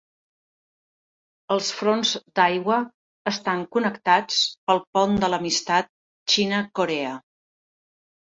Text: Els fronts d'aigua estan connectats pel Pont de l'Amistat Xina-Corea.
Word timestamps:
Els 1.55 1.67
fronts 1.81 2.13
d'aigua 2.39 2.77
estan 3.33 3.61
connectats 3.77 4.39
pel 4.69 4.81
Pont 4.97 5.15
de 5.25 5.29
l'Amistat 5.33 5.91
Xina-Corea. 6.37 7.13